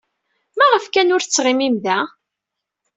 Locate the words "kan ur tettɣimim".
0.87-1.75